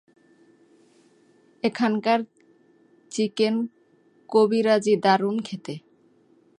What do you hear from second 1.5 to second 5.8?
এখানকার চিকেন কবিরাজি দারুণ খেতে।